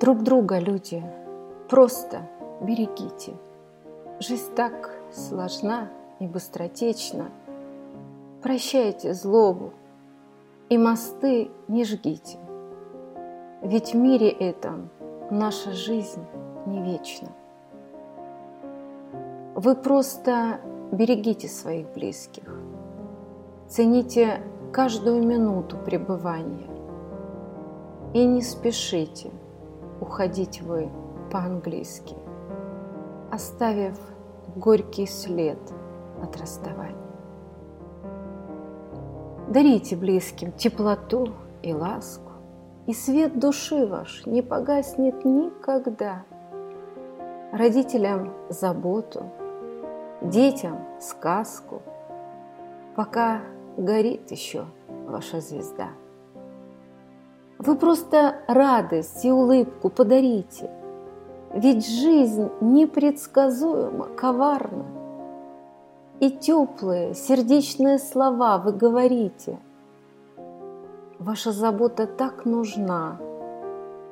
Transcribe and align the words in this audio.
Друг 0.00 0.22
друга, 0.22 0.60
люди, 0.60 1.02
просто 1.68 2.20
берегите. 2.60 3.32
Жизнь 4.20 4.54
так 4.54 4.96
сложна 5.10 5.90
и 6.20 6.28
быстротечна. 6.28 7.32
Прощайте 8.40 9.12
злобу 9.12 9.72
и 10.68 10.78
мосты 10.78 11.50
не 11.66 11.84
жгите. 11.84 12.38
Ведь 13.60 13.92
в 13.92 13.96
мире 13.96 14.28
этом 14.28 14.88
наша 15.32 15.72
жизнь 15.72 16.24
не 16.66 16.80
вечна. 16.80 17.32
Вы 19.56 19.74
просто 19.74 20.60
берегите 20.92 21.48
своих 21.48 21.88
близких. 21.92 22.44
Цените 23.66 24.42
каждую 24.72 25.26
минуту 25.26 25.76
пребывания. 25.76 26.70
И 28.14 28.24
не 28.24 28.42
спешите 28.42 29.32
уходить 30.08 30.62
вы 30.62 30.88
по-английски, 31.30 32.16
оставив 33.30 33.98
горький 34.56 35.06
след 35.06 35.58
от 36.22 36.34
расставания. 36.40 36.96
Дарите 39.48 39.96
близким 39.96 40.52
теплоту 40.52 41.34
и 41.62 41.74
ласку, 41.74 42.32
и 42.86 42.94
свет 42.94 43.38
души 43.38 43.86
ваш 43.86 44.24
не 44.24 44.40
погаснет 44.40 45.26
никогда. 45.26 46.24
Родителям 47.52 48.32
заботу, 48.48 49.26
детям 50.22 50.78
сказку, 51.00 51.82
пока 52.96 53.42
горит 53.76 54.30
еще 54.30 54.64
ваша 55.06 55.40
звезда. 55.40 55.88
Вы 57.58 57.74
просто 57.74 58.36
радость 58.46 59.24
и 59.24 59.32
улыбку 59.32 59.90
подарите, 59.90 60.70
ведь 61.52 61.88
жизнь 61.88 62.48
непредсказуема, 62.60 64.06
коварна. 64.16 64.84
И 66.20 66.30
теплые, 66.30 67.14
сердечные 67.14 67.98
слова 67.98 68.58
вы 68.58 68.72
говорите. 68.72 69.58
Ваша 71.18 71.50
забота 71.50 72.06
так 72.06 72.44
нужна 72.44 73.16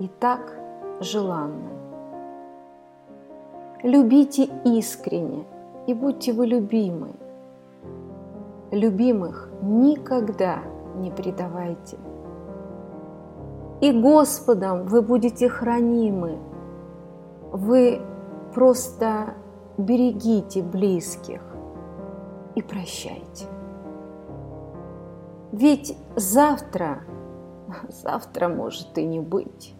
и 0.00 0.08
так 0.08 0.58
желанна. 1.00 1.70
Любите 3.84 4.48
искренне 4.64 5.44
и 5.86 5.94
будьте 5.94 6.32
вы 6.32 6.46
любимы. 6.46 7.10
Любимых 8.72 9.48
никогда 9.62 10.58
не 10.96 11.12
предавайте. 11.12 11.96
И 13.80 13.92
Господом 13.92 14.86
вы 14.86 15.02
будете 15.02 15.48
хранимы. 15.48 16.38
Вы 17.52 18.00
просто 18.52 19.34
берегите 19.76 20.62
близких 20.62 21.40
и 22.56 22.62
прощайте. 22.62 23.46
Ведь 25.52 25.96
завтра, 26.16 27.02
завтра 27.88 28.48
может 28.48 28.98
и 28.98 29.04
не 29.04 29.20
быть. 29.20 29.74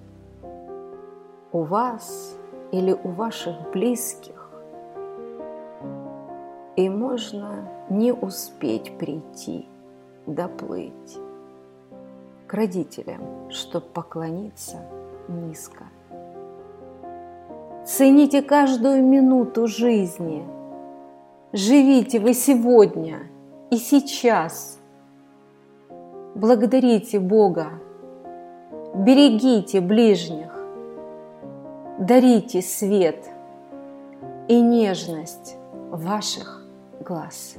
У 1.51 1.63
вас 1.63 2.37
или 2.71 2.93
у 2.93 3.09
ваших 3.09 3.73
близких. 3.73 4.49
И 6.77 6.89
можно 6.89 7.69
не 7.91 8.13
успеть 8.13 8.97
прийти, 8.97 9.69
доплыть 10.27 11.19
к 12.49 12.55
родителям, 12.55 13.51
чтобы 13.51 13.87
поклониться 13.87 14.79
низко. 15.29 15.85
Цените 17.87 18.43
каждую 18.43 19.05
минуту 19.05 19.67
жизни. 19.67 20.45
Живите 21.53 22.21
вы 22.21 22.35
сегодня 22.35 23.21
и 23.71 23.77
сейчас. 23.77 24.79
Благодарите 26.35 27.21
Бога. 27.21 27.69
Берегите 28.95 29.81
ближних. 29.81 30.55
Дарите 31.99 32.63
свет 32.63 33.29
и 34.49 34.61
нежность 34.61 35.57
ваших 35.91 36.65
глаз. 37.01 37.57